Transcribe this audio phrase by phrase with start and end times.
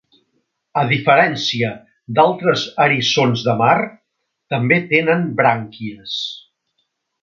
[0.83, 1.69] A diferència
[2.19, 3.77] d'altres eriçons de mar,
[4.57, 6.21] també tenen brànquies.